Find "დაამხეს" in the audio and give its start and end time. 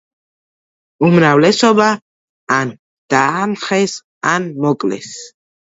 3.17-4.03